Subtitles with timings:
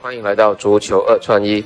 [0.00, 1.64] 欢迎来到足球二串一，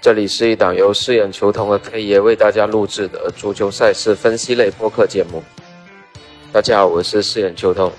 [0.00, 5.42] 这里是一档由饰演球童的 K 爷为大家录制的足球赛事分析类播客节目。
[6.52, 7.92] 大家好，我是饰演球童。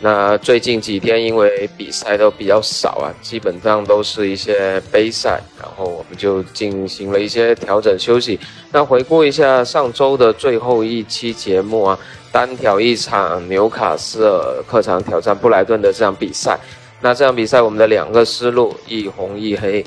[0.00, 8.38] 那最近几天因为比赛都比较少啊，基本上都是一些杯赛，然后我们就进行了一些调整休息。
[8.70, 11.98] 那回顾一下上周的最后一期节目啊，
[12.30, 16.56] 单挑一场纽卡斯尔客场挑战布莱顿的这场比赛。
[17.00, 19.84] 那这场比赛我们的两个思路一红一黑，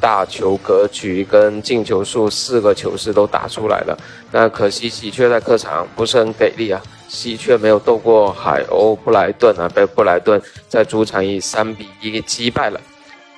[0.00, 3.98] 大球格局跟进球数四个球势都打出来了。
[4.30, 6.80] 那可惜喜鹊在客场不是很给力啊。
[7.08, 12.80] 喜鹊没有斗过海鸥布莱顿啊，被布莱顿在主场以三比一击败了。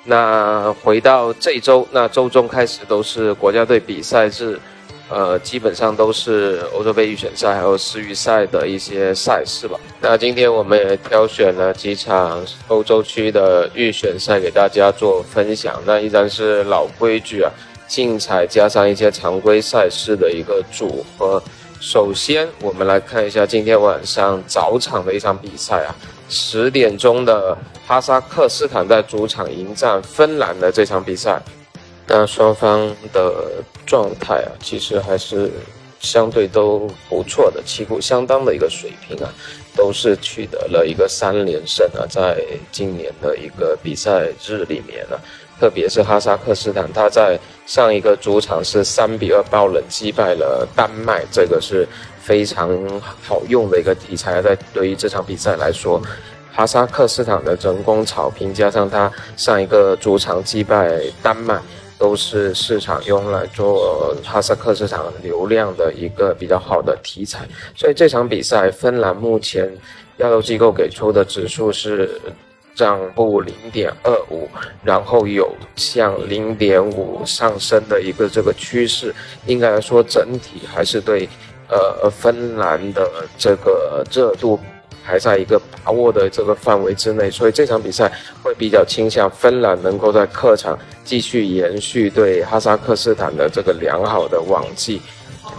[0.04, 4.59] 那回到这周，那周中开始都是国家队比赛日，
[5.09, 9.79] 呃，基本上都是欧洲杯预选赛还有世预赛的一些赛事吧。
[10.01, 15.80] 那今天我们也挑选了几场欧洲区的预选赛给大家做分享。
[15.87, 17.51] 那依然是老规矩啊，
[17.87, 21.41] 竞彩加上一些常规赛事的一个组合。
[21.79, 25.95] 首先，我们来看一下今天晚上早场的一场比赛啊，
[26.29, 31.41] 十点钟的哈萨克斯坦在主场迎战芬兰的这场比赛，
[32.07, 35.51] 那双方的状态啊，其实还是
[36.01, 39.32] 相对都不错的，旗鼓相当的一个水平啊，
[39.76, 42.40] 都是取得了一个三连胜啊，在
[42.71, 45.18] 今年的一个比赛日里面呢。
[45.59, 51.88] 特别是哈萨克斯坦，他在上一个主场是三比二爆冷击败了丹麦，这个是
[52.20, 52.68] 非常
[53.01, 54.43] 好用的一个题材。
[54.43, 55.98] 在对于这场比赛来说，
[56.52, 61.59] 哈萨克斯坦的人工草坪加上他上一个主场击败丹麦，
[61.98, 67.47] 都是市场用来做哈萨克斯坦流量的一个比较好的题材。
[67.75, 69.76] 所以这场比赛，芬兰目前
[70.19, 72.20] 亚洲机构给出的指数是。
[72.76, 74.47] 涨步零点二五，
[74.84, 79.14] 然后有向零点五上升的一个这个趋势，
[79.47, 81.26] 应该来说整体还是对，
[81.70, 84.60] 呃，芬兰的这个热度
[85.06, 88.10] 还在一个把握的这个范围之内，所以这场比赛
[88.42, 95.00] 会比较倾向芬兰能够在客场继续延续对哈萨克斯坦的这个良好的往绩，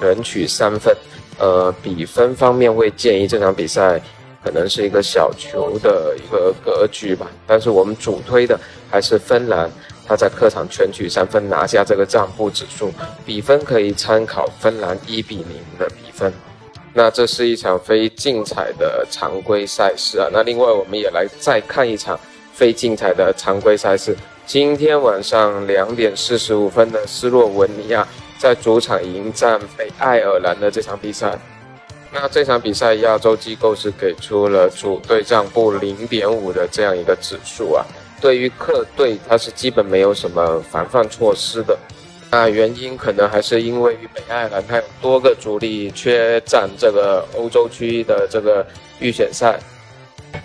[0.01, 0.93] 能取三分，
[1.39, 4.01] 呃，比分方面会建议这场比赛。
[4.43, 8.57] 可能是一个小球的一个格局吧，但是我们主推的
[8.89, 9.69] 还是芬兰，
[10.07, 12.93] 他在客场全取三分拿下这个账户指数，
[13.25, 16.31] 比分可以参考芬兰一比零的比分。
[16.97, 20.27] 那这是一场非竞彩的常规赛事啊。
[20.33, 22.19] 那另外我们也来再看一场
[22.53, 28.05] 非竞彩的常规赛事，今天晚上两点四十五分的斯洛文尼亚
[28.39, 31.37] 在主场迎战北爱尔兰的这场比赛。
[32.11, 37.85] 那这场比赛，亚洲机构是给出了主队账部零点五的这样一个指数啊。
[38.19, 41.77] 对于客队，它是基本没有什么防范措施的。
[42.29, 48.65] 那原因可能还是因为北爱尔兰它有多个主力缺战这个欧洲区的这个
[48.99, 49.57] 预选赛，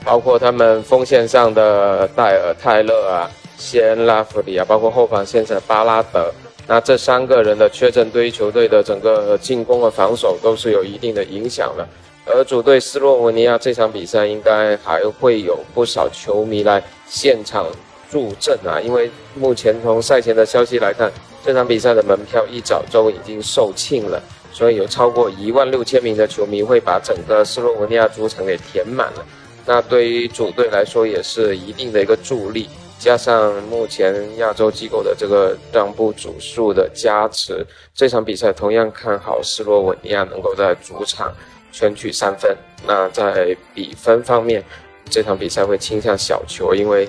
[0.04, 6.32] 包括他们锋线上的戴尔泰勒啊、谢恩拉弗里啊，包括后防线上的巴拉德。
[6.68, 11.86] 那这三个人的缺阵，对于球队的整个进攻和防守都是有一定的影响的。
[12.24, 17.66] 而主队斯洛文尼亚这场比赛应该还会有不少球迷来现场
[18.08, 21.10] 助阵啊，因为目前从赛前的消息来看，
[21.44, 24.22] 这场比赛的门票一早就已经售罄了，
[24.52, 29.26] 所以有超过一万六千名的球迷会把整个斯洛文尼亚主场给填满了。
[29.66, 32.68] 那对于主队来说也是一定的一个助力。
[32.98, 41.34] 加上目前亚洲机构的这个让步组数的加持，这场比赛同样看好斯洛文尼亚能够在主场
[41.72, 42.56] 全取三分。
[42.86, 44.62] 那在比分方面，
[45.10, 47.08] 这场比赛会倾向小球，因为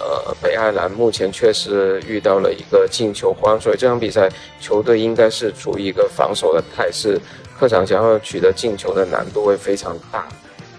[0.00, 4.28] 呃北爱尔兰目前确实遇到了一个进球荒，所以这场比赛
[4.60, 7.20] 球队应该是处于一个防守的态势，
[7.56, 10.26] 客场想要取得进球的难度会非常大，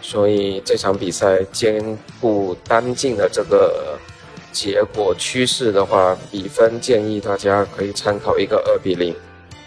[0.01, 3.97] 所以这场比赛兼顾单进的这个。
[4.53, 9.15] 结果趋势的话，比分建议大家可以参考一个二比零。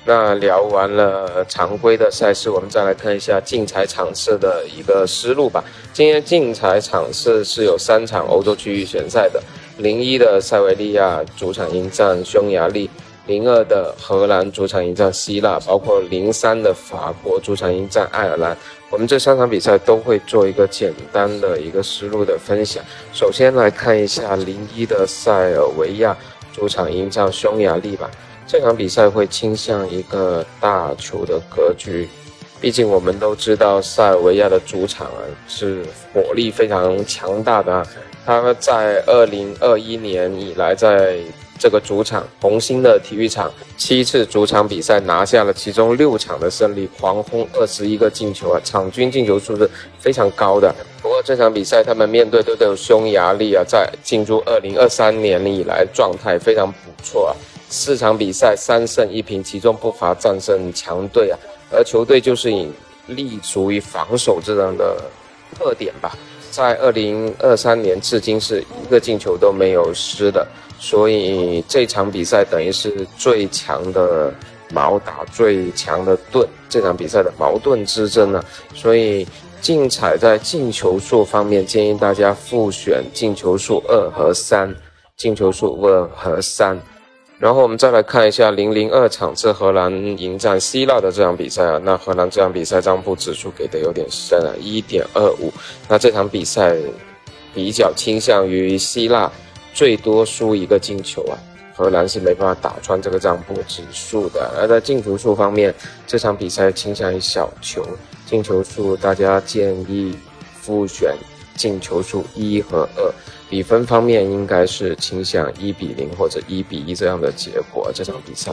[0.06, 5.64] 那聊完了常规的赛事，我们再来看一下竞彩场次的一个思路吧。
[5.94, 9.42] 今天竞彩场次是有三场欧洲区域选赛的：
[9.78, 12.90] 零一的塞维利亚主场迎战匈牙利，
[13.26, 18.54] 零二的荷兰主场迎战希腊，包括零三的法国主场迎战爱尔兰。
[18.90, 22.84] 我们这三场比赛都会做一个简单的一个思路的分享。
[23.14, 26.14] 首先来看一下零一的塞尔维亚
[26.52, 28.10] 主场迎战匈牙利吧。
[28.46, 32.08] 这场比赛会倾向一个大球的格局，
[32.60, 35.82] 毕竟我们都知道塞尔维亚的主场啊是
[36.12, 37.84] 火力非常强大的，
[38.24, 41.18] 他在二零二一年以来，在
[41.58, 49.68] 这个主场红星的体育场七次主场比赛拿下了其中六场的胜利，狂轰二十一个进球啊，场均进球数是
[49.98, 50.74] 非常高的。
[51.00, 57.32] 不过这场比赛他们面对都有匈牙利啊，在进入二零二三年以来状态非常不错啊，
[57.74, 61.36] 四场比赛三胜一平，其中不乏战胜强队啊，
[61.72, 62.70] 而球队就是以
[63.08, 64.96] 立足于防守这样的
[65.58, 66.16] 特点吧。
[66.52, 70.46] 在二零二三年至今是一个进球都没有失的，
[70.78, 74.32] 所以这场比赛等于是最强的
[74.72, 78.40] 矛打最强的盾，这场比赛的矛盾之争呢。
[78.72, 79.26] 所以
[79.60, 84.72] 竞彩在进球数方面，建议大家复选进球数二和三，
[85.16, 86.80] 进球数二和三。
[87.44, 95.52] 然后我们再来看一下零零二场次荷兰迎战希腊的这场比赛啊，那荷兰这场比赛账户指数给的有点深啊，一点二五。
[95.86, 96.74] 那这场比赛
[97.52, 99.30] 比较倾向于希腊
[99.74, 101.36] 最多输一个进球啊，
[101.76, 104.50] 荷兰是没办法打穿这个账户指数的。
[104.56, 105.74] 而在进球数方面，
[106.06, 107.86] 这场比赛倾向于小球，
[108.24, 110.16] 进球数大家建议
[110.62, 111.14] 复选
[111.56, 113.12] 进球数一和二。
[113.50, 117.90] 比分方面应该是倾向一比零或者一比一这样的结果。
[117.94, 118.52] 这场比赛，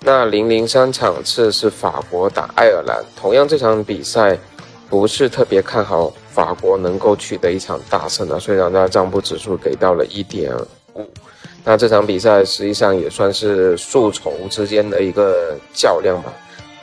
[0.00, 4.38] 那零零三场次是法国打爱尔兰，同样这场比赛
[4.88, 10.56] 不是特别看好法国能够取得一场大胜的，虽然它账簿指数给到了一点
[10.94, 11.06] 五。
[11.62, 16.32] 那这场比赛实际上也算是数筹之间的一个较量吧。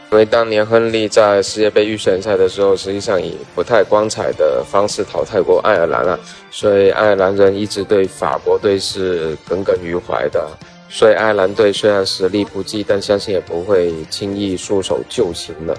[0.09, 6.17] 因为当年亨利在世界杯预选赛的时候，实际上以不太光彩的方式淘汰过爱尔兰啊，
[6.49, 10.47] 所以爱尔兰人一直对法国队是耿耿于怀的。
[10.89, 15.77] 所以爱尔兰队虽然实力不济，但相信也不会轻易束手就擒的。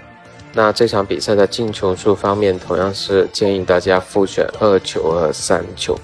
[0.52, 5.98] 那这场比赛的进球数方面，同样是建议大家复选二球和三球。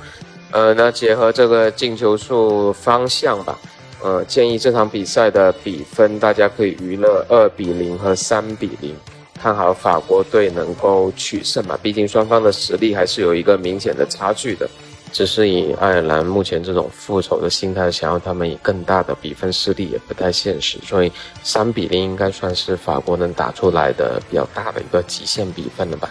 [0.51, 3.59] 呃，那结合这个进球数方向吧。
[4.05, 8.95] 呃，建议这场比赛的比分大家可以娱乐二比零和三比零，
[9.41, 11.75] 看好法国队能够取胜嘛？
[11.83, 14.69] 毕竟双方的实力还是有一个明显的差距的。
[15.11, 21.11] 只是以爱尔兰目前这种复仇的心态，想要他们以更大的比分失利也不太现实，所以
[21.43, 26.11] 三比零应该算是法国能打出来的比较大的一个极限比分了吧？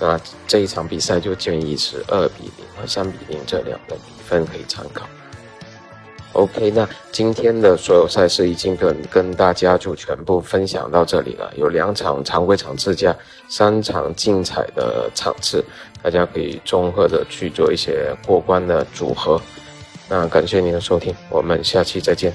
[0.00, 5.04] 那这一场比赛就建议是二比零和三比零这两个比分可以参考。
[6.34, 11.50] OK，那今天的所有赛事已经跟跟大家就全部分享到这里了。
[11.56, 13.16] 有两场常规场次加
[13.48, 15.64] 三场竞彩的场次，
[16.02, 19.40] 大家可以综合的去做一些过关的组合。
[20.08, 22.32] 那感谢您的收听，我们下期再见。